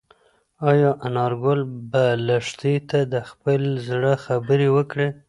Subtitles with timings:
[0.71, 1.59] ایا انارګل
[1.91, 5.07] به لښتې ته د خپل زړه خبره وکړي؟